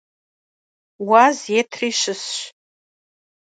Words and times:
Уаз 1.09 1.39
етри 1.59 1.89
щысщ. 1.99 2.27